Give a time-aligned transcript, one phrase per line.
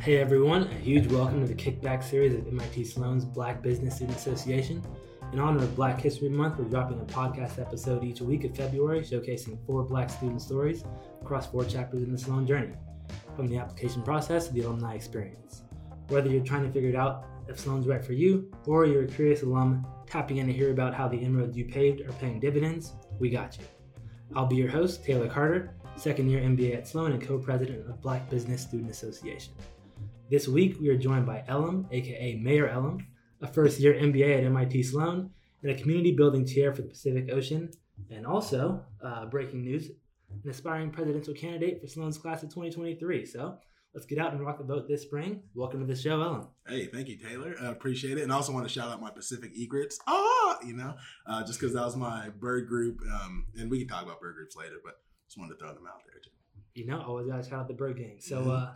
[0.00, 4.16] Hey everyone, a huge welcome to the Kickback series of MIT Sloan's Black Business Student
[4.16, 4.82] Association.
[5.34, 9.02] In honor of Black History Month, we're dropping a podcast episode each week of February
[9.02, 10.84] showcasing four black student stories
[11.20, 12.72] across four chapters in the Sloan journey,
[13.36, 15.64] from the application process to the alumni experience.
[16.08, 19.06] Whether you're trying to figure it out if Sloan's right for you, or you're a
[19.06, 22.94] curious alum tapping in to hear about how the inroads you paved are paying dividends,
[23.18, 23.64] we got you.
[24.34, 28.00] I'll be your host, Taylor Carter, second year MBA at Sloan and co president of
[28.00, 29.52] Black Business Student Association.
[30.30, 33.04] This week, we are joined by Elorm, aka Mayor Elorm,
[33.42, 35.30] a first year MBA at MIT Sloan,
[35.60, 37.68] and a community building chair for the Pacific Ocean,
[38.12, 39.90] and also, uh, breaking news,
[40.44, 43.26] an aspiring presidential candidate for Sloan's class of 2023.
[43.26, 43.58] So
[43.92, 45.42] let's get out and rock the boat this spring.
[45.52, 46.46] Welcome to the show, Elorm.
[46.64, 47.56] Hey, thank you, Taylor.
[47.60, 48.22] I appreciate it.
[48.22, 49.98] And I also want to shout out my Pacific Egrets.
[50.06, 50.94] Ah, you know,
[51.26, 53.00] uh, just because that was my bird group.
[53.12, 55.88] Um, and we can talk about bird groups later, but just wanted to throw them
[55.88, 56.30] out there, too.
[56.74, 58.18] You know, always got to shout out the bird gang.
[58.20, 58.74] So, uh,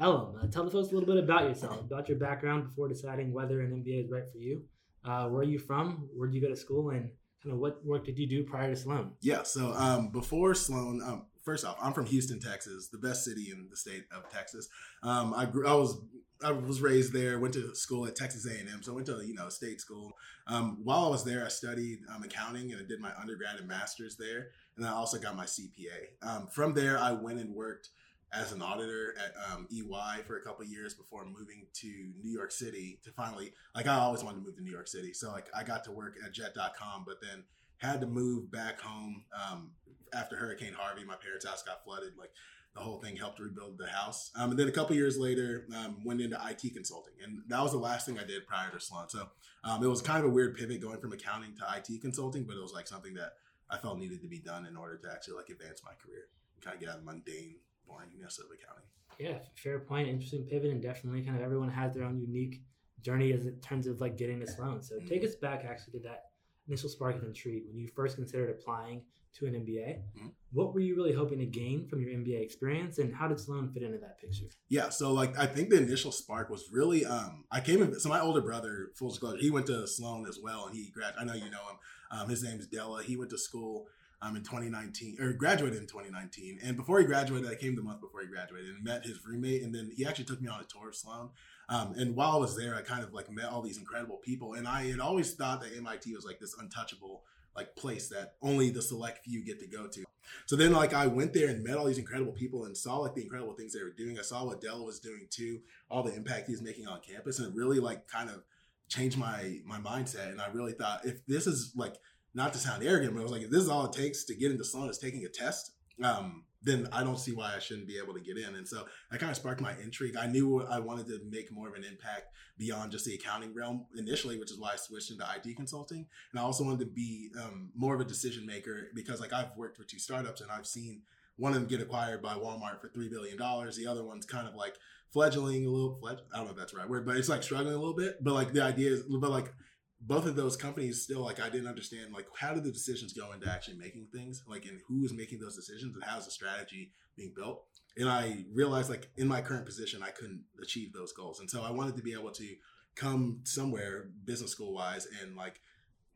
[0.00, 3.32] Elorm, uh, tell the folks a little bit about yourself, about your background before deciding
[3.32, 4.64] whether an MBA is right for you.
[5.04, 6.08] Uh, where are you from?
[6.14, 6.90] Where did you go to school?
[6.90, 7.10] And
[7.42, 9.12] kind of what work did you do prior to Sloan?
[9.20, 13.50] Yeah, so um, before Sloan, um, first off, I'm from Houston, Texas, the best city
[13.52, 14.68] in the state of Texas.
[15.04, 15.96] Um, I grew, I was
[16.44, 17.38] I was raised there.
[17.38, 20.12] Went to school at Texas A&M, so I went to you know state school.
[20.48, 23.68] Um, while I was there, I studied um, accounting and I did my undergrad and
[23.68, 26.26] master's there, and I also got my CPA.
[26.28, 27.90] Um, from there, I went and worked
[28.36, 32.52] as an auditor at um, EY for a couple years before moving to New York
[32.52, 35.12] City to finally like I always wanted to move to New York City.
[35.12, 37.44] So like I got to work at jet.com but then
[37.78, 39.70] had to move back home um,
[40.14, 41.04] after Hurricane Harvey.
[41.04, 42.12] My parents' house got flooded.
[42.18, 42.30] Like
[42.74, 44.30] the whole thing helped rebuild the house.
[44.36, 47.72] Um, and then a couple years later, um, went into IT consulting, and that was
[47.72, 49.08] the last thing I did prior to Sloan.
[49.08, 49.28] So
[49.64, 52.56] um, it was kind of a weird pivot going from accounting to IT consulting, but
[52.56, 53.32] it was like something that
[53.70, 56.28] I felt needed to be done in order to actually like advance my career,
[56.60, 57.56] kind of get out of mundane
[57.88, 58.84] boringness of accounting.
[59.18, 60.08] Yeah, fair point.
[60.08, 62.60] Interesting pivot, and definitely kind of everyone has their own unique
[63.00, 64.82] journey as in terms of like getting this loan.
[64.82, 66.24] So take us back actually to that
[66.68, 69.02] initial spark of intrigue when you first considered applying
[69.38, 69.98] to an MBA.
[69.98, 70.28] Mm-hmm.
[70.52, 73.68] What were you really hoping to gain from your MBA experience, and how did Sloan
[73.68, 74.46] fit into that picture?
[74.68, 77.98] Yeah, so like I think the initial spark was really um I came in.
[78.00, 81.14] So my older brother, full disclosure, he went to Sloan as well, and he grad.
[81.18, 81.76] I know you know him.
[82.10, 83.02] Um, his name's Della.
[83.02, 83.88] He went to school
[84.22, 86.60] um, in 2019 or graduated in 2019.
[86.62, 89.62] And before he graduated, I came the month before he graduated and met his roommate.
[89.62, 91.30] And then he actually took me on a tour of Sloan.
[91.68, 94.54] Um, and while I was there, I kind of like met all these incredible people.
[94.54, 97.22] And I had always thought that MIT was like this untouchable
[97.56, 100.04] like place that only the select few get to go to.
[100.46, 103.14] So then like I went there and met all these incredible people and saw like
[103.14, 104.18] the incredible things they were doing.
[104.18, 105.60] I saw what Dell was doing too,
[105.90, 108.42] all the impact he was making on campus, and it really like kind of
[108.88, 110.30] changed my my mindset.
[110.30, 111.96] And I really thought if this is like
[112.36, 114.34] not to sound arrogant, but I was like, if this is all it takes to
[114.34, 115.72] get into Sloan is taking a test,
[116.04, 118.54] um, then I don't see why I shouldn't be able to get in.
[118.56, 120.16] And so that kind of sparked my intrigue.
[120.16, 122.26] I knew I wanted to make more of an impact
[122.58, 126.06] beyond just the accounting realm initially, which is why I switched into IT consulting.
[126.32, 129.56] And I also wanted to be um, more of a decision maker because like I've
[129.56, 131.02] worked for two startups and I've seen
[131.36, 133.38] one of them get acquired by Walmart for $3 billion.
[133.38, 134.74] The other one's kind of like
[135.10, 137.42] fledgling a little, fledg- I don't know if that's the right word, but it's like
[137.42, 138.22] struggling a little bit.
[138.22, 139.52] But like the idea is, but like
[140.00, 143.32] both of those companies still like I didn't understand like how do the decisions go
[143.32, 146.92] into actually making things like and who is making those decisions and how's the strategy
[147.16, 147.64] being built
[147.96, 151.62] and I realized like in my current position I couldn't achieve those goals and so
[151.62, 152.46] I wanted to be able to
[152.94, 155.60] come somewhere business school wise and like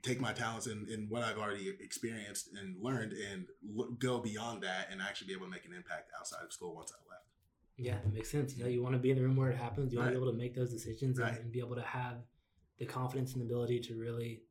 [0.02, 3.46] take my talents and, and what I've already experienced and learned and
[3.78, 6.74] l- go beyond that and actually be able to make an impact outside of school
[6.74, 7.26] once I left.
[7.76, 8.56] Yeah, it makes sense.
[8.56, 9.92] You know, you want to be in the room where it happens.
[9.92, 10.14] You want right.
[10.14, 12.16] to be able to make those decisions and, and be able to have
[12.80, 14.42] the confidence and ability to really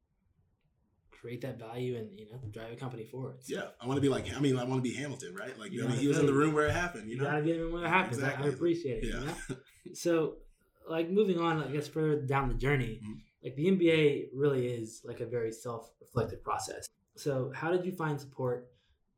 [1.19, 3.38] create that value and you know drive a company forward.
[3.41, 3.56] So.
[3.56, 5.57] Yeah, I want to be like I mean I want to be Hamilton, right?
[5.59, 7.09] Like you I mean, he was in the room where it happened.
[7.09, 7.29] You, you know?
[7.29, 8.13] gotta be in the room where it happened.
[8.13, 8.50] Exactly.
[8.50, 9.09] I, appreciate it.
[9.13, 9.19] Yeah.
[9.19, 9.56] You know?
[9.94, 10.35] so,
[10.88, 13.13] like moving on, I guess further down the journey, mm-hmm.
[13.44, 16.88] like the MBA really is like a very self-reflective process.
[17.18, 18.68] So, how did you find support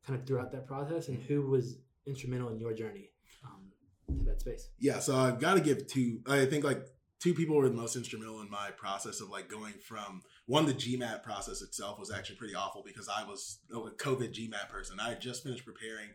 [0.06, 1.76] kind of throughout that process, and who was
[2.06, 3.10] instrumental in your journey
[3.44, 4.70] um, to that space?
[4.80, 6.20] Yeah, so I've got to give two.
[6.26, 6.84] I think like
[7.22, 10.74] two people were the most instrumental in my process of like going from one the
[10.74, 14.98] GMAT process itself was actually pretty awful because I was a COVID GMAT person.
[14.98, 16.08] I had just finished preparing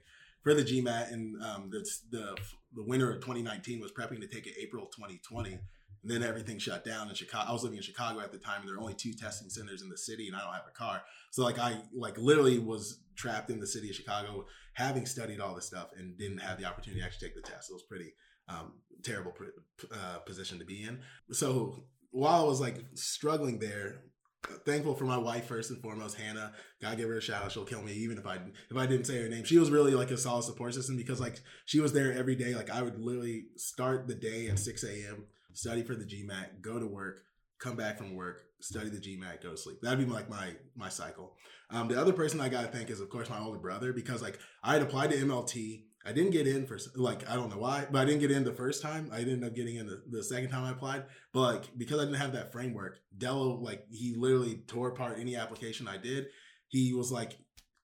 [0.43, 2.35] for the GMAT and um, the, the
[2.75, 5.53] the winter of 2019 was prepping to take it April 2020.
[6.03, 7.49] And then everything shut down in Chicago.
[7.49, 9.81] I was living in Chicago at the time, and there were only two testing centers
[9.81, 11.01] in the city, and I don't have a car.
[11.31, 15.55] So like I like literally was trapped in the city of Chicago, having studied all
[15.55, 17.71] this stuff, and didn't have the opportunity to actually take the test.
[17.71, 18.13] It was pretty
[18.47, 18.73] um,
[19.03, 19.33] terrible
[19.91, 20.99] uh, position to be in.
[21.31, 24.01] So while I was like struggling there,
[24.65, 26.53] thankful for my wife first and foremost, Hannah.
[26.81, 27.51] Gotta give her a shout out.
[27.51, 28.39] She'll kill me even if I
[28.69, 29.43] if I didn't say her name.
[29.43, 32.55] She was really like a solid support system because like she was there every day.
[32.55, 36.79] Like I would literally start the day at six a.m., study for the GMAT, go
[36.79, 37.21] to work,
[37.59, 39.81] come back from work, study the GMAT, go to sleep.
[39.81, 41.35] That'd be like my my cycle.
[41.69, 44.39] Um, the other person I gotta thank is of course my older brother because like
[44.63, 45.83] I had applied to MLT.
[46.07, 48.45] I didn't get in for like I don't know why, but I didn't get in
[48.45, 49.09] the first time.
[49.11, 51.03] I ended up getting in the, the second time I applied.
[51.33, 55.35] But like because I didn't have that framework, Dello like he literally tore apart any
[55.35, 56.27] application I did.
[56.69, 57.37] He was like,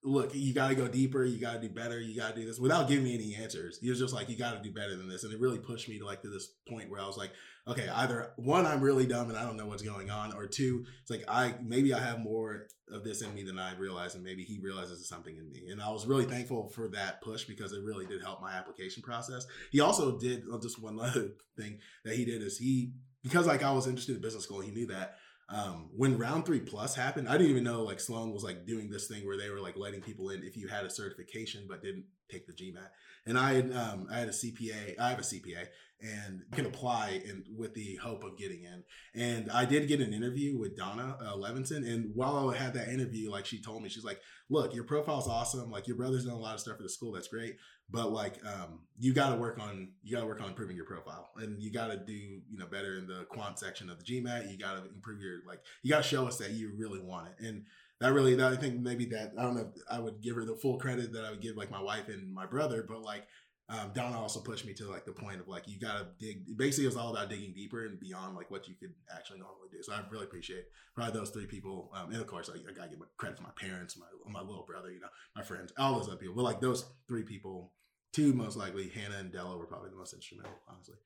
[0.04, 1.24] "Look, you got to go deeper.
[1.24, 2.00] You got to do better.
[2.00, 4.36] You got to do this." Without giving me any answers, he was just like, "You
[4.36, 6.48] got to do better than this," and it really pushed me to like to this
[6.68, 7.32] point where I was like,
[7.66, 10.84] okay, either one, I'm really dumb and I don't know what's going on, or two,
[11.00, 14.22] it's like I maybe I have more of this in me than I realize, and
[14.22, 15.70] maybe he realizes something in me.
[15.70, 19.02] And I was really thankful for that push because it really did help my application
[19.02, 19.46] process.
[19.70, 22.92] He also did uh, just one other thing that he did is he
[23.22, 25.16] because like I was interested in business school, he knew that.
[25.48, 28.88] Um, when round three plus happened, I didn't even know like Sloan was like doing
[28.88, 31.82] this thing where they were like letting people in if you had a certification but
[31.82, 32.88] didn't take the GMAT.
[33.26, 35.66] And I had um, I had a CPA, I have a CPA,
[36.00, 38.84] and can apply and with the hope of getting in.
[39.14, 42.88] And I did get an interview with Dawna uh, Levenson, and while I had that
[42.88, 44.20] interview, like she told me, she's like,
[44.50, 45.70] "Look, your profile's awesome.
[45.70, 47.12] Like your brother's done a lot of stuff for the school.
[47.12, 47.56] That's great,
[47.90, 50.86] but like um, you got to work on you got to work on improving your
[50.86, 54.04] profile, and you got to do you know better in the quant section of the
[54.04, 54.50] GMAT.
[54.50, 57.28] You got to improve your like you got to show us that you really want
[57.28, 57.64] it and."
[58.00, 59.70] That really, that I think maybe that I don't know.
[59.88, 62.34] I would give her the full credit that I would give like my wife and
[62.34, 63.28] my brother, but like
[63.68, 66.56] um, Dawna also pushed me to like the point of like you gotta dig.
[66.56, 69.68] Basically, it was all about digging deeper and beyond like what you could actually normally
[69.70, 69.82] do.
[69.82, 72.90] So I really appreciate probably those three people, um, and of course I, I gotta
[72.90, 76.08] give credit to my parents, my my little brother, you know, my friends, all those
[76.08, 76.34] other people.
[76.34, 77.72] But like those three people,
[78.12, 80.96] two most likely, Hannah and Della were probably the most instrumental, honestly.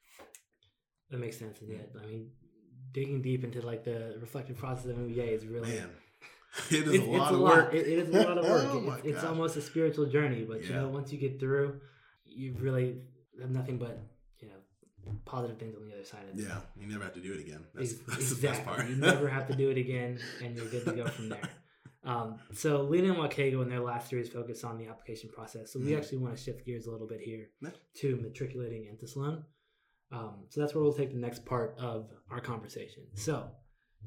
[1.10, 1.58] That makes sense.
[1.64, 2.30] Yeah, I mean,
[2.92, 5.70] digging deep into like the reflective process of MBA is really.
[5.70, 5.90] Man.
[6.70, 7.74] It is it, a lot of work.
[7.74, 8.64] It, it is a lot of work.
[8.66, 10.68] oh it, it's almost a spiritual journey, but yeah.
[10.68, 11.80] you know, once you get through,
[12.28, 12.96] you really
[13.40, 13.98] have nothing but
[14.40, 16.42] you know positive things on the other side of it.
[16.42, 17.64] Yeah, you never have to do it again.
[17.74, 18.34] That's, that's exactly.
[18.34, 18.88] the best part.
[18.88, 21.40] you never have to do it again, and you're good to go from there.
[22.04, 25.72] Um, so Lena and Wakago in their last series focused on the application process.
[25.72, 27.70] So we mm actually want to shift gears a little bit here yeah.
[27.96, 29.44] to matriculating into Sloan.
[30.10, 33.02] Um, so that's where we'll take the next part of our conversation.
[33.14, 33.50] So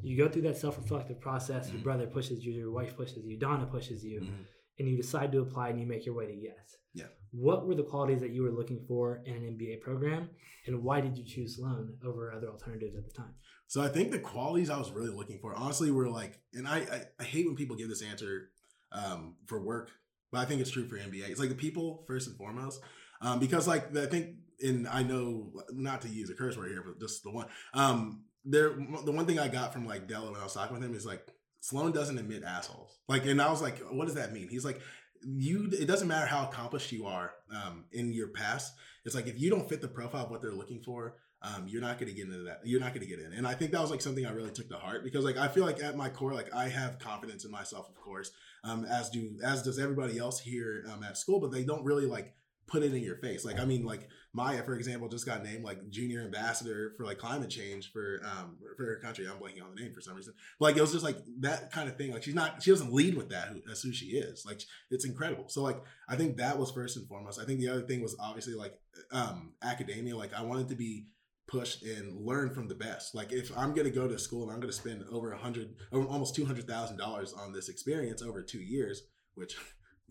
[0.01, 1.67] you go through that self-reflective process.
[1.67, 4.45] mm Your brother pushes you, your wife pushes you, Dawna pushes you, mm
[4.79, 6.77] and you decide to apply and you make your way to yes.
[6.95, 10.29] Yeah what were the qualities that you were looking for in an MBA program,
[10.67, 13.33] and why did you choose Sloan over other alternatives at the time?
[13.67, 16.79] So I think the qualities I was really looking for, honestly, were like, and I
[16.79, 18.49] I, I hate when people give this answer
[18.91, 19.91] um, for work,
[20.31, 21.29] but I think it's true for MBA.
[21.29, 22.81] It's like the people first and foremost,
[23.21, 26.83] um, because like I think, and I know not to use a curse word here,
[26.85, 27.47] but just the one.
[27.73, 28.71] Um, there,
[29.05, 31.05] the one thing I got from like Della when I was talking with him is
[31.05, 31.25] like
[31.61, 32.99] Sloan doesn't admit assholes.
[33.07, 34.49] Like, and I was like, what does that mean?
[34.49, 34.81] He's like,
[35.23, 38.73] you it doesn't matter how accomplished you are um, in your past
[39.05, 41.81] it's like if you don't fit the profile of what they're looking for um, you're
[41.81, 43.71] not going to get into that you're not going to get in and i think
[43.71, 45.95] that was like something i really took to heart because like i feel like at
[45.95, 48.31] my core like i have confidence in myself of course
[48.63, 52.05] um, as do as does everybody else here um, at school but they don't really
[52.05, 52.35] like
[52.71, 53.45] put it in your face.
[53.45, 57.17] Like, I mean, like Maya, for example, just got named like junior ambassador for like
[57.17, 59.27] climate change for um for her country.
[59.27, 60.33] I'm blanking on the name for some reason.
[60.59, 62.11] But like, it was just like that kind of thing.
[62.11, 63.49] Like, she's not, she doesn't lead with that.
[63.67, 64.45] That's who she is.
[64.45, 65.49] Like, it's incredible.
[65.49, 67.39] So like, I think that was first and foremost.
[67.39, 68.79] I think the other thing was obviously like
[69.11, 70.15] um academia.
[70.15, 71.07] Like, I wanted to be
[71.47, 73.13] pushed and learn from the best.
[73.13, 76.35] Like if I'm to go to school and I'm to spend over a hundred, almost
[76.35, 79.03] two hundred thousand dollars on this experience over two years,
[79.35, 79.57] which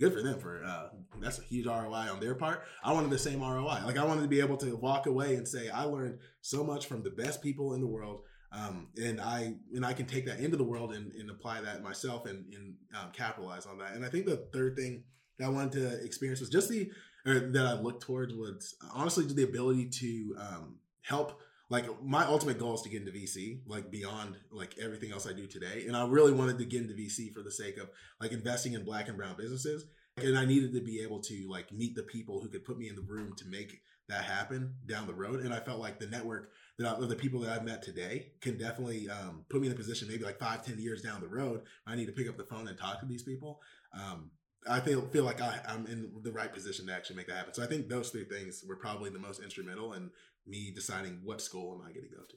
[0.00, 0.88] good for them for uh,
[1.20, 2.64] that's a huge ROI on their part.
[2.82, 3.82] I wanted the same ROI.
[3.84, 6.86] Like I wanted to be able to walk away and say I learned so much
[6.86, 8.22] from the best people in the world.
[8.52, 11.82] Um, and I and I can take that into the world and, and apply that
[11.82, 13.92] myself and, and um, capitalize on that.
[13.92, 15.04] And I think the third thing
[15.38, 16.90] that I wanted to experience was just the
[17.26, 21.40] or that I looked towards was honestly the ability to um, help
[21.70, 25.32] like my ultimate goal is to get into VC, like beyond like everything else I
[25.32, 25.84] do today.
[25.86, 27.88] And I really wanted to get into VC for the sake of
[28.20, 29.86] like investing in black and brown businesses.
[30.16, 32.88] And I needed to be able to like meet the people who could put me
[32.88, 35.40] in the room to make that happen down the road.
[35.40, 38.58] And I felt like the network that I, the people that I've met today can
[38.58, 41.62] definitely um, put me in a position maybe like five, ten years down the road.
[41.86, 43.60] I need to pick up the phone and talk to these people.
[43.94, 44.32] Um,
[44.68, 47.54] I feel feel like I, I'm in the right position to actually make that happen.
[47.54, 50.10] So I think those three things were probably the most instrumental in
[50.46, 52.36] me deciding what school am I going to go to.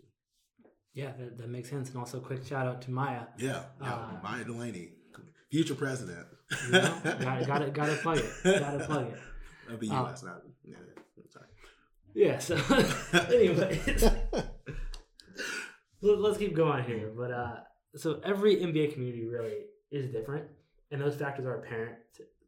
[0.94, 1.90] Yeah, that, that, makes sense.
[1.90, 3.24] And also, quick shout out to Maya.
[3.38, 4.90] Yeah, yeah uh, Maya Delaney,
[5.52, 6.28] future president.
[6.68, 8.32] You know, got gotta gotta plug it.
[8.44, 9.74] Gotta plug it.
[9.74, 10.24] Of the U.S.
[10.24, 10.76] Uh, not, yeah,
[11.30, 11.48] sorry.
[12.14, 12.38] Yeah.
[12.38, 12.56] So,
[13.34, 13.82] anyway,
[16.02, 17.12] let's keep going here.
[17.18, 17.56] But uh,
[17.96, 19.62] so every MBA community really
[19.92, 20.46] is different,
[20.94, 21.96] and those factors are apparent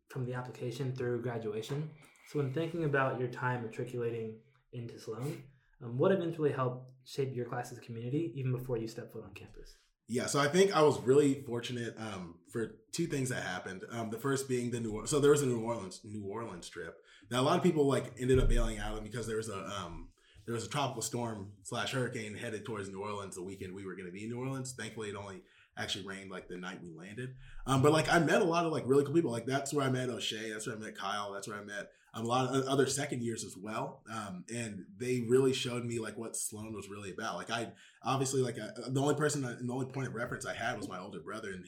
[0.08, 1.90] from the application through graduation.
[2.32, 4.36] So when thinking about your time matriculating
[4.72, 5.44] into Sloan,
[5.84, 9.34] um, what events really helped shape your class's community even before you step foot on
[9.34, 9.78] campus?
[10.08, 13.84] Yeah, so I think I was really fortunate um, for two things that happened.
[13.90, 15.10] Um, the first being the New Orleans.
[15.10, 16.96] So there was a New Orleans New Orleans trip.
[17.32, 20.10] Now a lot of people like ended up bailing out because there was a um,
[20.46, 23.96] there was a tropical storm slash hurricane headed towards New Orleans the weekend we were
[23.96, 24.76] going to be in New Orleans.
[24.78, 25.42] Thankfully, it only
[25.78, 27.36] actually rained like the night we landed.
[27.66, 29.32] Um, but like I met a lot of like really cool people.
[29.32, 30.52] Like that's where I met O'Shea.
[30.52, 31.34] That's where I met Kyle.
[31.34, 34.02] That's where I met um, a lot of other second years as well.
[34.12, 37.36] Um, and they really showed me like what Sloan was really about.
[37.36, 37.72] Like I
[38.04, 41.00] obviously like I, the only person, the only point of reference I had was my
[41.00, 41.66] older brother and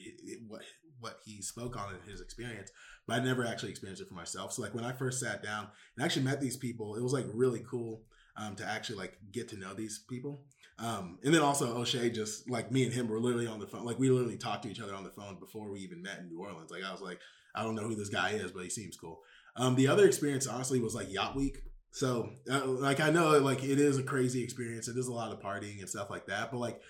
[0.48, 0.62] what
[1.00, 2.70] what he spoke on in his experience.
[3.06, 4.52] But I never actually experienced it for myself.
[4.52, 7.26] So like when I first sat down and actually met these people, it was like
[7.32, 8.02] really cool
[8.36, 10.44] um, to actually like get to know these people.
[10.78, 13.84] Um, and then also O'Shea, just like me and him were literally on the phone.
[13.84, 16.28] Like we literally talked to each other on the phone before we even met in
[16.28, 16.70] New Orleans.
[16.70, 17.18] Like I was like,
[17.54, 19.20] I don't know who this guy is, but he seems cool.
[19.56, 21.62] Um, the other experience, honestly, was like Yacht Week.
[21.90, 24.88] So, uh, like, I know, like, it is a crazy experience.
[24.88, 26.52] It is a lot of partying and stuff like that.
[26.52, 26.80] But like,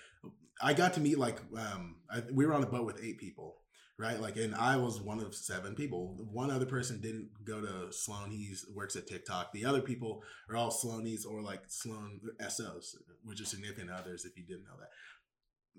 [0.61, 3.55] I got to meet like um, I, we were on a boat with eight people,
[3.99, 4.19] right?
[4.19, 6.15] Like, and I was one of seven people.
[6.31, 8.31] One other person didn't go to Sloan.
[8.31, 9.51] He works at TikTok.
[9.51, 14.23] The other people are all Sloanies or like Sloan SOs, which are significant others.
[14.23, 14.89] If you didn't know that,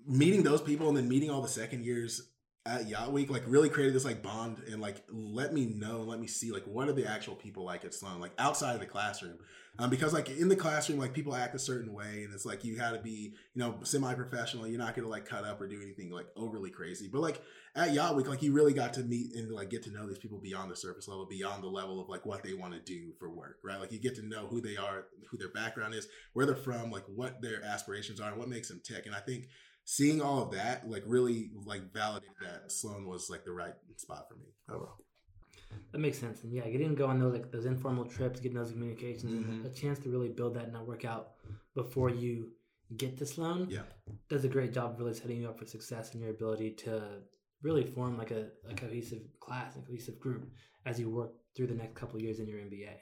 [0.07, 2.29] meeting those people and then meeting all the second years
[2.67, 6.21] at Yacht Week like really created this like bond and like let me know, let
[6.21, 8.87] me see like what are the actual people like at Sloan, like outside of the
[8.87, 9.39] classroom.
[9.79, 12.63] Um, because like in the classroom, like people act a certain way and it's like
[12.63, 14.67] you gotta be, you know, semi professional.
[14.67, 17.09] You're not gonna like cut up or do anything like overly crazy.
[17.11, 17.41] But like
[17.75, 20.19] at Yacht Week, like you really got to meet and like get to know these
[20.19, 23.13] people beyond the surface level, beyond the level of like what they want to do
[23.19, 23.81] for work, right?
[23.81, 26.91] Like you get to know who they are, who their background is, where they're from,
[26.91, 29.07] like what their aspirations are, and what makes them tick.
[29.07, 29.49] And I think
[29.91, 34.27] seeing all of that like really like validated that Sloan was like the right spot
[34.29, 34.99] for me overall.
[35.91, 38.57] That makes sense, and yeah, getting to go on those like those informal trips, getting
[38.57, 39.67] those communications, mm-hmm.
[39.67, 41.31] a chance to really build that network out
[41.75, 42.53] before you
[42.97, 43.67] get to Sloan.
[43.69, 43.83] Yeah,
[44.29, 47.03] does a great job of really setting you up for success and your ability to
[47.63, 50.49] really form like a, a cohesive class, a cohesive group
[50.87, 52.95] as you work through the next couple years in your MBA.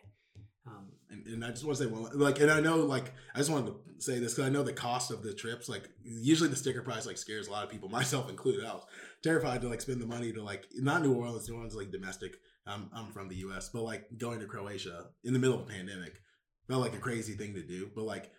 [0.69, 3.39] Um, and, and, I just want to say one, like, and I know, like, I
[3.39, 5.69] just wanted to say this because I know the cost of the trips.
[5.69, 8.65] Like, usually the sticker price like scares a lot of people, myself included.
[8.65, 8.85] I was
[9.23, 11.49] terrified to like spend the money to like not New Orleans.
[11.49, 12.37] New Orleans like domestic.
[12.67, 15.71] I'm I'm from the U.S., but like going to Croatia in the middle of a
[15.71, 16.21] pandemic
[16.69, 17.91] felt like a crazy thing to do.
[17.95, 18.31] But like,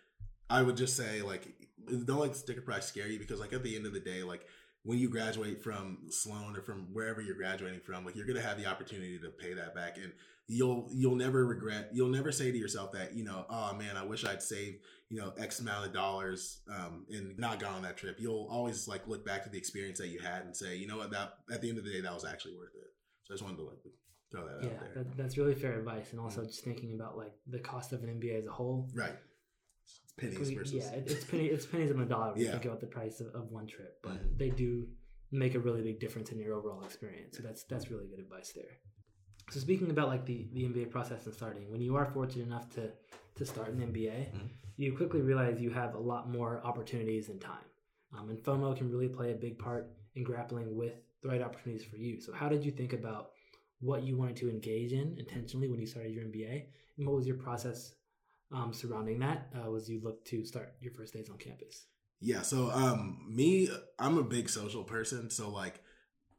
[0.48, 1.48] I would just say like,
[2.04, 4.46] don't like sticker price scare you because like at the end of the day, like
[4.82, 8.58] when you graduate from Sloan or from wherever you're graduating from, like you're gonna have
[8.58, 10.12] the opportunity to pay that back, and
[10.46, 11.90] you'll you'll never regret.
[11.92, 14.78] You'll never say to yourself that you know, oh man, I wish I'd saved
[15.10, 18.16] you know X amount of dollars um, and not gone on that trip.
[18.18, 20.96] You'll always like look back to the experience that you had and say, you know
[20.96, 22.90] what, that at the end of the day, that was actually worth it.
[23.24, 23.78] So I just wanted to like
[24.32, 25.04] throw that yeah, out there.
[25.04, 28.08] That, that's really fair advice, and also just thinking about like the cost of an
[28.08, 28.88] MBA as a whole.
[28.94, 29.12] Right
[30.12, 32.46] pennies versus yeah, it's penny, it's pennies on the dollar when yeah.
[32.46, 34.36] you think about the price of, of one trip, but mm-hmm.
[34.36, 34.86] they do
[35.32, 37.36] make a really big difference in your overall experience.
[37.36, 38.78] So that's that's really good advice there.
[39.50, 42.68] So speaking about like the the MBA process and starting, when you are fortunate enough
[42.74, 42.90] to
[43.36, 44.46] to start an MBA, mm-hmm.
[44.76, 47.68] you quickly realize you have a lot more opportunities and time,
[48.16, 51.84] um, and FOMO can really play a big part in grappling with the right opportunities
[51.84, 52.20] for you.
[52.20, 53.30] So how did you think about
[53.80, 56.64] what you wanted to engage in intentionally when you started your MBA,
[56.98, 57.94] and what was your process
[58.52, 61.86] um, surrounding that uh, was you look to start your first days on campus?
[62.20, 65.80] Yeah, so um, me, I'm a big social person, so like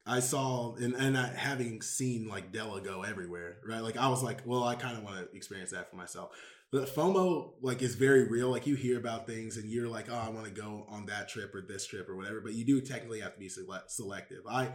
[0.06, 3.82] I saw and and I, having seen like Della go everywhere, right?
[3.82, 6.32] Like I was like, well, I kind of want to experience that for myself.
[6.72, 8.50] But FOMO like is very real.
[8.50, 11.30] Like you hear about things and you're like, oh, I want to go on that
[11.30, 12.42] trip or this trip or whatever.
[12.42, 14.44] But you do technically have to be select- selective.
[14.50, 14.72] I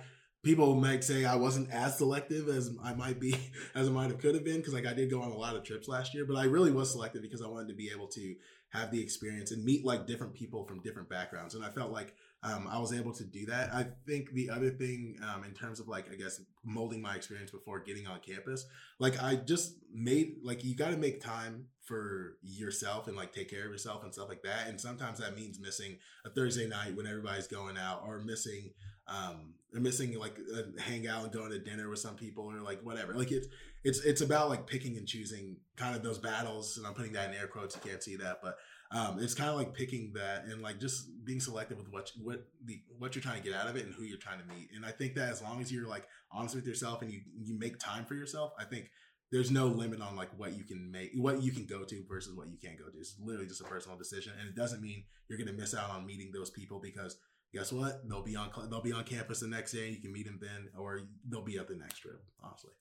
[0.46, 3.36] people might say I wasn't as selective as I might be,
[3.74, 5.56] as I might have could have been, because like I did go on a lot
[5.56, 8.06] of trips last year, but I really was selective because I wanted to be able
[8.08, 8.34] to
[8.70, 12.14] have the experience and meet like different people from different backgrounds, and I felt like
[12.44, 13.74] um, I was able to do that.
[13.74, 17.50] I think the other thing, um, in terms of like, I guess molding my experience
[17.50, 18.66] before getting on campus,
[19.00, 23.50] like I just made like you got to make time for yourself and like take
[23.50, 24.68] care of yourself and stuff like that.
[24.68, 28.70] And sometimes that means missing a Thursday night when everybody's going out, or missing
[29.08, 32.80] um or missing like a hangout and going to dinner with some people or like
[32.82, 33.14] whatever.
[33.14, 33.48] Like it's
[33.86, 37.30] it's it's about like picking and choosing kind of those battles and i'm putting that
[37.30, 38.56] in air quotes you can't see that but
[38.90, 42.48] um it's kind of like picking that and like just being selective with what what
[42.64, 44.70] the what you're trying to get out of it and who you're trying to meet.
[44.74, 47.56] And i think that as long as you're like honest with yourself and you you
[47.56, 48.90] make time for yourself i think
[49.30, 52.34] there's no limit on like what you can make what you can go to versus
[52.36, 52.98] what you can't go to.
[52.98, 55.90] It's literally just a personal decision and it doesn't mean you're going to miss out
[55.90, 57.16] on meeting those people because
[57.56, 58.08] guess what?
[58.08, 59.88] They'll be on they'll be on campus the next day.
[59.88, 62.22] You can meet them then, or they'll be at the next trip.
[62.42, 62.72] Honestly.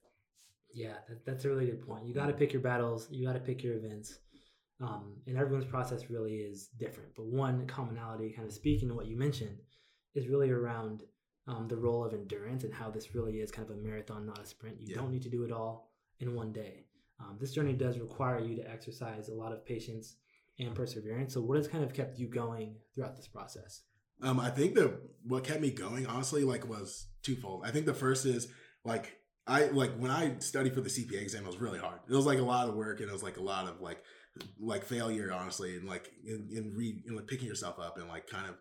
[0.74, 2.06] Yeah, that, that's a really good point.
[2.06, 3.08] You got to pick your battles.
[3.10, 4.20] You got to pick your events.
[4.82, 7.10] Um, and everyone's process really is different.
[7.16, 9.58] But one commonality, kind of speaking to what you mentioned,
[10.16, 11.04] is really around
[11.48, 14.42] um, the role of endurance and how this really is kind of a marathon, not
[14.42, 14.82] a sprint.
[14.82, 14.98] You yeah.
[14.98, 16.88] don't need to do it all in one day.
[17.22, 20.18] Um, this journey does require you to exercise a lot of patience
[20.60, 21.34] and perseverance.
[21.34, 23.84] So, what has kind of kept you going throughout this process?
[24.22, 27.64] Um, I think that what kept me going, honestly, like was twofold.
[27.66, 28.48] I think the first is
[28.84, 29.18] like
[29.48, 32.00] I like when I studied for the CPA exam, it was really hard.
[32.10, 34.02] It was like a lot of work and it was like a lot of like
[34.60, 36.50] like failure, honestly, and like in,
[37.06, 38.56] in like picking yourself up and like kind of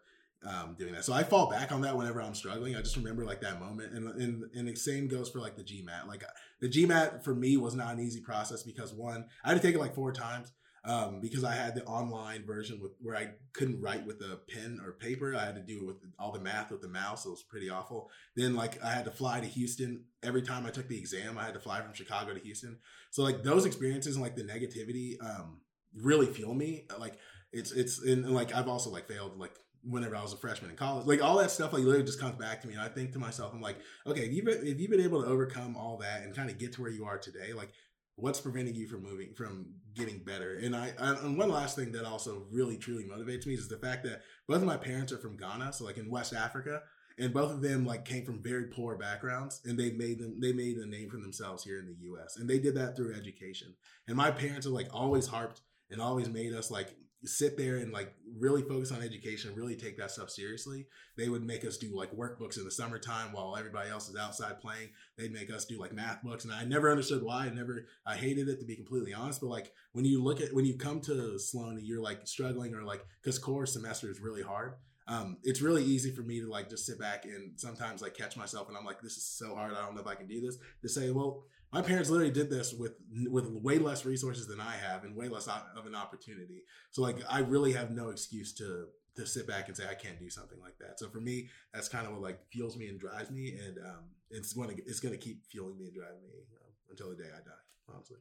[0.46, 1.04] um, doing that.
[1.04, 2.76] So I fall back on that whenever I'm struggling.
[2.76, 5.64] I just remember like that moment, and and and the same goes for like the
[5.64, 6.06] GMAT.
[6.06, 6.24] Like
[6.60, 9.74] the GMAT for me was not an easy process because one, I had to take
[9.74, 10.52] it like four times
[10.86, 14.80] um, because I had the online version with where I couldn't write with a pen
[14.84, 15.34] or paper.
[15.34, 17.24] I had to do it with all the math with the mouse.
[17.24, 18.10] It was pretty awful.
[18.36, 21.38] Then like I had to fly to Houston every time I took the exam.
[21.38, 22.78] I had to fly from Chicago to Houston.
[23.10, 25.60] So like those experiences and like the negativity um,
[25.94, 26.86] really fuel me.
[26.98, 27.14] Like
[27.52, 29.54] it's it's and like I've also like failed like
[29.88, 31.06] whenever I was a freshman in college.
[31.06, 32.74] Like all that stuff, like literally just comes back to me.
[32.74, 33.76] And I think to myself, I'm like,
[34.06, 36.58] okay, if you've, been, if you've been able to overcome all that and kind of
[36.58, 37.72] get to where you are today, like
[38.16, 40.56] what's preventing you from moving, from getting better?
[40.56, 44.04] And I, and one last thing that also really truly motivates me is the fact
[44.04, 46.82] that both of my parents are from Ghana, so like in West Africa.
[47.16, 50.52] And both of them like came from very poor backgrounds, and they made them they
[50.52, 52.36] made a name for themselves here in the U.S.
[52.36, 53.72] And they did that through education.
[54.08, 57.92] And my parents are like always harped and always made us like sit there and
[57.92, 60.86] like really focus on education, really take that stuff seriously.
[61.16, 64.60] They would make us do like workbooks in the summertime while everybody else is outside
[64.60, 64.90] playing.
[65.16, 66.44] They'd make us do like math books.
[66.44, 67.46] And I never understood why.
[67.46, 69.40] I never, I hated it to be completely honest.
[69.40, 72.74] But like when you look at, when you come to Sloan and you're like struggling
[72.74, 74.74] or like, cause core semester is really hard.
[75.06, 78.36] Um, it's really easy for me to like just sit back and sometimes like catch
[78.36, 79.74] myself and I'm like, this is so hard.
[79.74, 80.56] I don't know if I can do this.
[80.82, 82.92] To say, well, my parents literally did this with
[83.28, 86.62] with way less resources than I have and way less of an opportunity.
[86.92, 90.18] So like I really have no excuse to to sit back and say I can't
[90.20, 91.00] do something like that.
[91.00, 94.04] So for me, that's kind of what like fuels me and drives me, and um,
[94.30, 97.16] it's going to it's going to keep fueling me and driving me um, until the
[97.16, 97.92] day I die.
[97.92, 98.18] Honestly.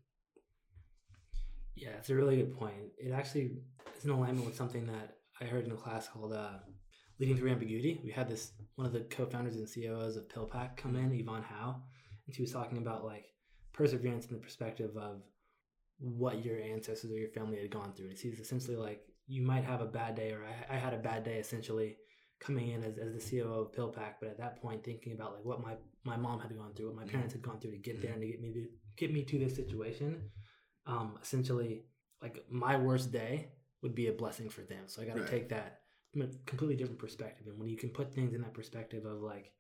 [1.76, 2.92] Yeah, it's a really good point.
[2.98, 3.52] It actually
[3.96, 6.58] is in alignment with something that I heard in a class called uh,
[7.20, 10.96] "Leading Through Ambiguity." We had this one of the co-founders and CEOs of PillPack come
[10.96, 11.84] in, Yvonne Howe,
[12.26, 13.26] and she was talking about like
[13.74, 15.22] perseverance in the perspective of
[16.00, 18.10] what your ancestors or your family had gone through.
[18.10, 20.98] And it's essentially like you might have a bad day, or I, I had a
[20.98, 21.98] bad day essentially
[22.40, 25.46] coming in as, as the CEO of PillPack, but at that point thinking about like
[25.46, 28.02] what my, my mom had gone through, what my parents had gone through to get
[28.02, 30.30] there and to get me to get me to this situation.
[30.86, 31.86] Um, essentially,
[32.22, 33.50] like my worst day
[33.82, 34.84] would be a blessing for them.
[34.88, 35.30] So I got to right.
[35.30, 35.80] take that
[36.12, 37.48] from a completely different perspective.
[37.48, 39.52] And when you can put things in that perspective of like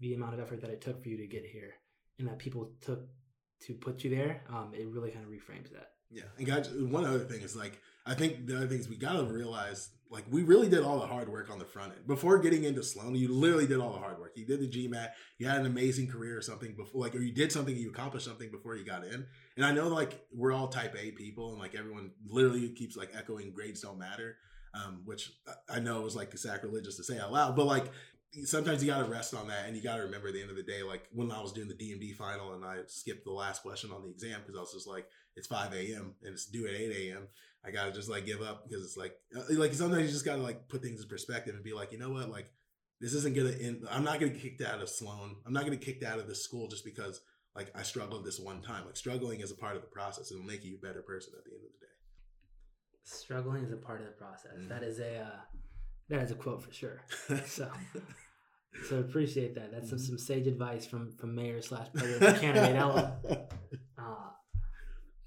[0.00, 1.74] the amount of effort that it took for you to get here,
[2.18, 3.06] and that people took
[3.66, 5.90] to put you there, um, it really kind of reframes that.
[6.10, 8.96] Yeah, and guys, one other thing is like I think the other thing is we
[8.96, 12.38] gotta realize like we really did all the hard work on the front end before
[12.38, 13.14] getting into Sloan.
[13.14, 14.32] You literally did all the hard work.
[14.36, 15.08] You did the GMAT.
[15.38, 17.74] You had an amazing career or something before, like or you did something.
[17.74, 19.26] You accomplished something before you got in.
[19.56, 23.10] And I know like we're all Type A people, and like everyone literally keeps like
[23.16, 24.36] echoing grades don't matter.
[24.74, 25.30] Um, which
[25.68, 27.90] I know was like sacrilegious to say out loud, but like
[28.44, 30.50] sometimes you got to rest on that and you got to remember at the end
[30.50, 33.30] of the day like when i was doing the dmd final and i skipped the
[33.30, 36.46] last question on the exam because i was just like it's 5 a.m and it's
[36.46, 37.28] due at 8 a.m
[37.64, 40.42] i gotta just like give up because it's like uh, like sometimes you just gotta
[40.42, 42.30] like put things in perspective and be like you know what?
[42.30, 42.50] Like
[43.00, 45.76] this isn't gonna end i'm not gonna get kicked out of sloan i'm not gonna
[45.76, 47.20] get kicked out of this school just because
[47.56, 48.86] like i struggled this one time.
[48.86, 51.44] Like struggling is a part of the process it'll make you a better person at
[51.44, 51.92] the end of the day.
[53.04, 54.52] Struggling is a part of the process.
[54.56, 54.68] Mm-hmm.
[54.68, 55.40] that is a uh
[56.12, 57.00] that is a quote for sure.
[57.46, 57.70] So,
[58.88, 59.72] so appreciate that.
[59.72, 60.06] That's some, mm-hmm.
[60.06, 63.12] some sage advice from from Mayor slash President candidate Elorm.
[63.98, 64.30] Uh,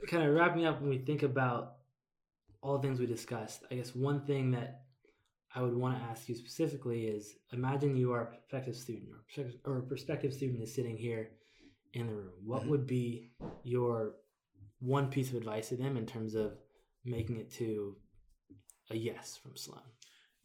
[0.09, 1.75] kind of wrapping up when we think about
[2.61, 3.63] all the things we discussed.
[3.71, 4.81] I guess one thing that
[5.55, 9.13] I would want to ask you specifically is: Imagine you are a prospective student,
[9.65, 11.29] or, a prospective student is sitting here
[11.93, 12.33] in the room.
[12.43, 12.71] What mm-hmm.
[12.71, 13.31] would be
[13.63, 14.15] your
[14.79, 16.57] one piece of advice to them in terms of
[17.05, 17.95] making it to
[18.91, 19.81] a yes from Sloan?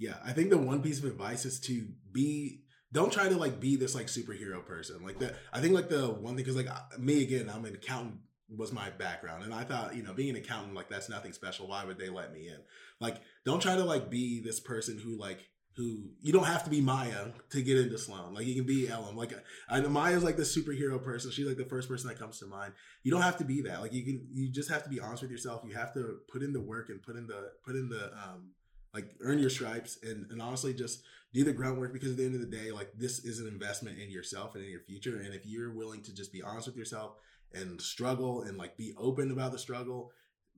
[0.00, 3.60] Yeah, I think the one piece of advice is to be don't try to like
[3.60, 5.04] be this like superhero person.
[5.04, 8.20] Like that I think like the one thing cuz like me again, I'm an accountant
[8.56, 11.68] was my background and I thought, you know, being an accountant like that's nothing special.
[11.68, 12.56] Why would they let me in?
[12.98, 16.70] Like don't try to like be this person who like who you don't have to
[16.70, 18.32] be Maya to get into Sloan.
[18.32, 19.16] Like you can be Elorm.
[19.16, 19.34] Like
[19.68, 21.30] I know Maya's like the superhero person.
[21.30, 22.72] She's like the first person that comes to mind.
[23.02, 23.82] You don't have to be that.
[23.82, 25.62] Like you can you just have to be honest with yourself.
[25.66, 28.52] You have to put in the work and put in the put in the um
[28.94, 32.34] like earn your stripes and, and honestly just do the groundwork because at the end
[32.34, 35.20] of the day, like this is an investment in yourself and in your future.
[35.20, 37.12] And if you're willing to just be honest with yourself
[37.54, 40.10] and struggle and like be open about the struggle,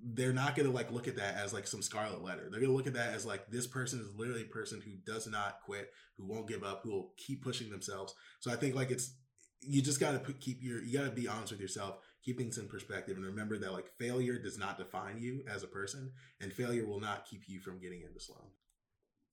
[0.02, 2.48] they're not going to like look at that as like some scarlet letter.
[2.50, 4.92] They're going to look at that as like this person is literally a person who
[5.10, 8.14] does not quit, who won't give up, who will keep pushing themselves.
[8.40, 9.14] So I think like it's
[9.60, 12.58] you just got to keep your you got to be honest with yourself, keep things
[12.58, 16.52] in perspective, and remember that like failure does not define you as a person, and
[16.52, 18.48] failure will not keep you from getting into Sloan.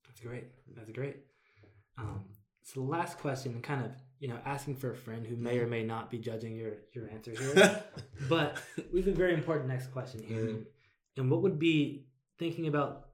[0.07, 0.45] That's great.
[0.75, 1.17] That's great.
[1.97, 2.25] Um,
[2.63, 5.67] so the last question, kind of you know asking for a friend who may or
[5.67, 7.83] may not be judging your your answer here,
[8.29, 10.61] but we have a very important next question here, mm-hmm.
[11.17, 12.05] and what would be
[12.37, 13.09] thinking about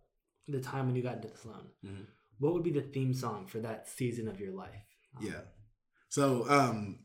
[0.47, 1.67] the time when you got into the Sloan?
[1.85, 2.03] Mm-hmm.
[2.39, 4.85] What would be the theme song for that season of your life?
[5.17, 5.41] Um, yeah.
[6.15, 6.99] So, um,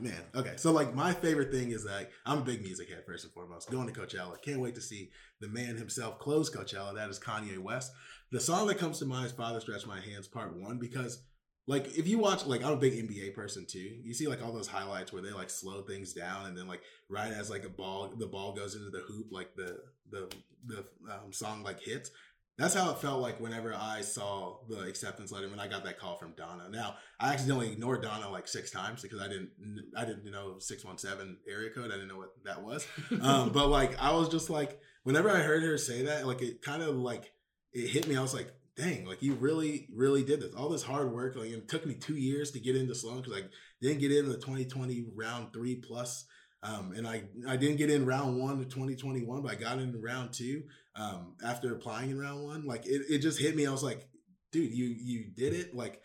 [0.00, 0.54] man, okay.
[0.56, 3.70] So, like, my favorite thing is like I'm a big music head first and foremost.
[3.70, 5.10] Going to Coachella, can't wait to see
[5.42, 6.94] the man himself close Coachella.
[6.94, 7.92] That is Kanye West.
[8.30, 11.22] The song that comes to mind is "Father Stretch My Hands" Part One because,
[11.66, 14.00] like, if you watch, like, I'm a big NBA person too.
[14.02, 16.80] You see like all those highlights where they like slow things down, and then like
[17.10, 19.76] right as like a ball, the ball goes into the hoop, like the
[20.10, 20.78] the the
[21.12, 22.10] um, song like hits
[22.58, 25.98] that's how it felt like whenever I saw the acceptance letter when I got that
[25.98, 26.70] call from Dawna.
[26.70, 29.50] Now I accidentally ignored Dawna like six times because I didn't
[29.96, 31.86] I didn't know six one seven area code.
[31.86, 32.86] I didn't know what that was.
[33.22, 36.62] um, but like I was just like whenever I heard her say that, like it
[36.62, 37.32] kind of like
[37.72, 38.16] it hit me.
[38.16, 40.54] I was like, dang, like you really really did this.
[40.54, 41.36] All this hard work.
[41.36, 43.42] Like it took me two years to get into Sloan because I
[43.80, 46.26] didn't get in the 2020 round three plus.
[46.64, 50.00] Um, and I, I didn't get in round one of 2021, but I got in
[50.00, 50.62] round two
[50.96, 52.66] um, after applying in round one.
[52.66, 53.66] Like it, it just hit me.
[53.66, 54.06] I was like,
[54.50, 55.74] dude, you you did it.
[55.74, 56.00] Like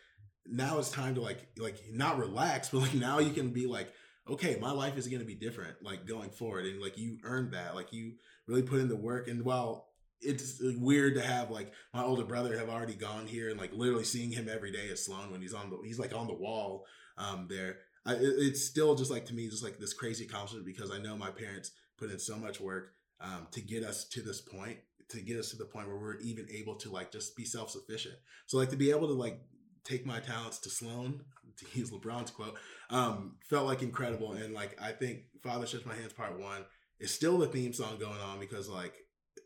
[0.46, 3.92] now it's time to like like not relax, but like now you can be like,
[4.30, 6.66] okay, my life is gonna be different, like going forward.
[6.66, 7.76] And like you earned that.
[7.76, 8.14] Like you
[8.48, 9.28] really put in the work.
[9.28, 9.88] And while
[10.20, 14.04] it's weird to have like my older brother have already gone here and like literally
[14.04, 16.86] seeing him every day at Sloan when he's on the he's like on the wall
[17.20, 20.92] um there I, it's still just like to me, just like this crazy accomplishment because
[20.92, 24.42] I know my parents put in so much work um, to get us to this
[24.42, 24.78] point,
[25.10, 27.70] to get us to the point where we're even able to like just be self
[27.72, 28.16] sufficient.
[28.46, 29.40] So like to be able to like
[29.84, 31.22] take my talents to Sloan,
[31.58, 32.58] to use LeBron's quote,
[32.90, 34.34] um, felt like incredible.
[34.34, 36.66] And like I think Father Stretch My Hands Part One
[37.00, 38.96] is still the theme song going on because like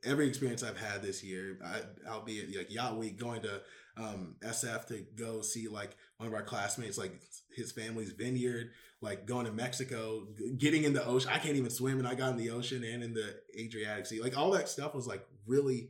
[0.04, 3.62] every experience I've had this year, I, albeit like yacht week, going to
[3.98, 7.22] um, SF to go see like one of our classmates, like
[7.56, 11.32] his family's vineyard, like going to Mexico, getting in the ocean.
[11.34, 14.22] I can't even swim, and I got in the ocean and in the Adriatic Sea.
[14.22, 15.90] Like all that stuff was like really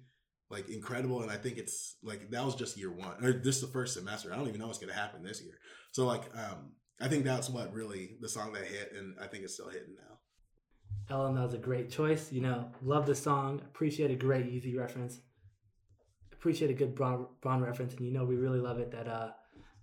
[0.49, 1.21] like incredible.
[1.21, 3.93] And I think it's like that was just year one, or this is the first
[3.93, 4.33] semester.
[4.33, 5.55] I don't even know what's to happen this year.
[5.91, 9.43] So like, um, I think that's what really the song that hit, and I think
[9.43, 10.17] it's still hitting now.
[11.09, 12.31] Elorm, that was a great choice.
[12.31, 13.61] You know, love the song.
[13.65, 15.19] Appreciate a great Yeezy reference.
[16.33, 19.29] Appreciate a good Bron, Bron reference, and you know we really love it that uh,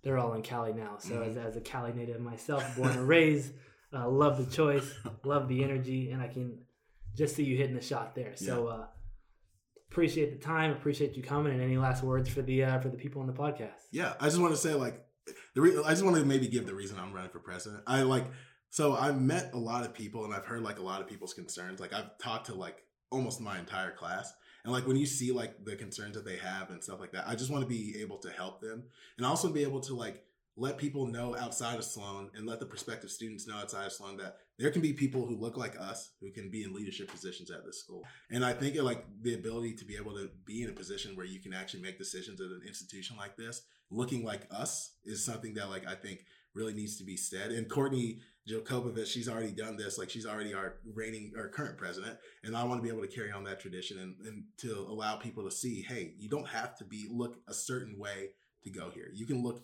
[0.03, 0.97] they're all in Cali now.
[0.97, 1.29] So mm-hmm.
[1.29, 3.53] as, as a Cali native myself, born and raised,
[3.93, 4.91] uh, love the choice,
[5.23, 6.59] love the energy, and I can
[7.15, 8.35] just see you hitting the shot there.
[8.35, 8.73] So yeah.
[8.73, 8.85] uh,
[9.89, 12.97] appreciate the time, appreciate you coming, and any last words for the uh, for the
[12.97, 13.87] people on the podcast.
[13.91, 15.05] Yeah, I just want to say like
[15.55, 17.83] the re- I just want to maybe give the reason I'm running for president.
[17.87, 18.25] I like
[18.69, 21.33] so I've met a lot of people and I've heard like a lot of people's
[21.33, 21.79] concerns.
[21.79, 24.33] Like I've talked to like almost my entire class.
[24.63, 27.27] And like when you see like the concerns that they have and stuff like that,
[27.27, 28.83] I just want to be able to help them
[29.17, 30.23] and also be able to like
[30.59, 34.17] let people know outside of Sloan and let the prospective students know outside of Sloan
[34.17, 37.49] that there can be people who look like us who can be in leadership positions
[37.49, 38.03] at this school.
[38.29, 41.25] And I think like the ability to be able to be in a position where
[41.25, 45.53] you can actually make decisions at an institution like this, looking like us is something
[45.53, 47.51] that like I think really needs to be said.
[47.51, 49.97] And Courtney Jokubovich, she's already done this.
[49.97, 52.17] Like she's already our reigning our current president.
[52.43, 55.17] And I want to be able to carry on that tradition and, and to allow
[55.17, 58.29] people to see, hey, you don't have to be look a certain way
[58.63, 59.09] to go here.
[59.13, 59.63] You can look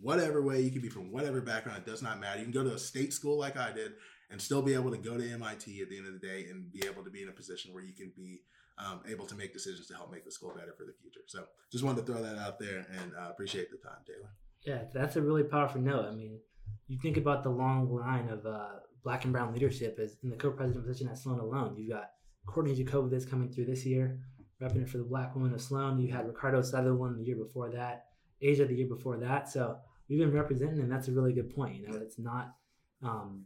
[0.00, 2.38] whatever way, you can be from whatever background, it does not matter.
[2.38, 3.92] You can go to a state school like I did
[4.30, 6.72] and still be able to go to MIT at the end of the day and
[6.72, 8.40] be able to be in a position where you can be
[8.78, 11.20] um, able to make decisions to help make the school better for the future.
[11.26, 14.30] So just wanted to throw that out there and uh, appreciate the time, Taylor.
[14.64, 16.06] Yeah, that's a really powerful note.
[16.06, 16.40] I mean,
[16.88, 18.68] you think about the long line of uh,
[19.02, 21.76] black and brown leadership as in the co-president position at Sloan alone.
[21.76, 22.10] You've got
[22.46, 24.20] Courtney Jacobovitz coming through this year,
[24.60, 26.00] repping it for the black woman of Sloan.
[26.00, 28.06] You had Ricardo Sutherland the year before that,
[28.40, 29.48] Asia the year before that.
[29.48, 29.76] So
[30.08, 31.76] we've been representing, and that's a really good point.
[31.76, 32.54] You know, it's not.
[33.02, 33.44] Um,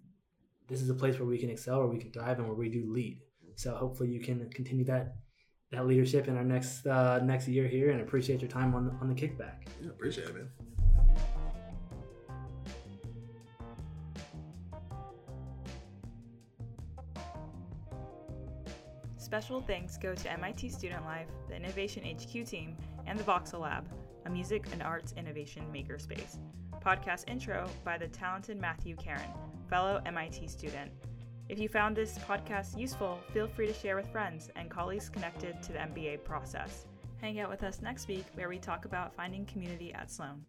[0.68, 2.68] this is a place where we can excel, where we can thrive, and where we
[2.68, 3.20] do lead.
[3.56, 5.16] So hopefully you can continue that
[5.72, 9.09] that leadership in our next uh, next year here, and appreciate your time on on
[9.09, 9.66] the kickback.
[9.83, 10.48] Yeah, appreciate it, man.
[19.31, 23.88] Special thanks go to MIT Student Life, the Innovation HQ team, and the Voxel Lab,
[24.27, 26.38] a music and arts innovation makerspace.
[26.85, 29.31] Podcast intro by the talented Matthew Karen,
[29.69, 30.90] fellow MIT student.
[31.49, 35.62] If you found this podcast useful, feel free to share with friends and colleagues connected
[35.62, 36.87] to the MBA process.
[37.21, 40.45] Hang out with us next week where we talk about finding community at Sloan.